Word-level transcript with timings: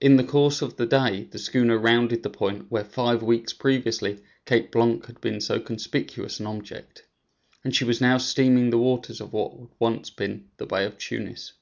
In 0.00 0.16
the 0.16 0.24
course 0.24 0.62
of 0.62 0.76
the 0.76 0.86
day 0.86 1.24
the 1.24 1.38
schooner 1.38 1.76
rounded 1.76 2.22
the 2.22 2.30
point 2.30 2.70
where, 2.70 2.84
five 2.84 3.22
weeks 3.22 3.52
previously, 3.52 4.20
Cape 4.46 4.72
Blanc 4.72 5.04
had 5.04 5.20
been 5.20 5.42
so 5.42 5.60
conspicuous 5.60 6.40
an 6.40 6.46
object, 6.46 7.04
and 7.62 7.76
she 7.76 7.84
was 7.84 8.00
now 8.00 8.16
stemming 8.16 8.70
the 8.70 8.78
waters 8.78 9.20
of 9.20 9.34
what 9.34 9.52
once 9.78 10.08
had 10.08 10.16
been 10.16 10.48
the 10.56 10.64
Bay 10.64 10.86
of 10.86 10.96
Tunis. 10.96 11.52